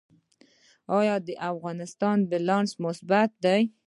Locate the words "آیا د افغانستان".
0.99-2.17